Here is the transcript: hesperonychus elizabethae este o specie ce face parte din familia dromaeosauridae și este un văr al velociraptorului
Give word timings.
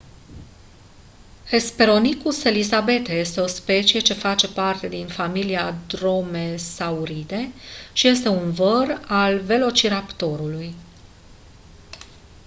hesperonychus 1.51 2.37
elizabethae 2.51 3.19
este 3.25 3.41
o 3.41 3.47
specie 3.47 3.99
ce 3.99 4.13
face 4.13 4.47
parte 4.47 4.87
din 4.87 5.07
familia 5.07 5.77
dromaeosauridae 5.87 7.51
și 7.93 8.07
este 8.07 8.27
un 8.27 8.51
văr 8.51 9.01
al 9.07 9.39
velociraptorului 9.39 10.75